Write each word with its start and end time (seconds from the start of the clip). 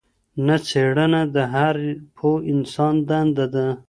نه، 0.45 0.55
څېړنه 0.67 1.21
د 1.35 1.37
هر 1.53 1.75
پوه 2.15 2.35
انسان 2.51 2.95
دنده 3.09 3.45
ده. 3.53 3.65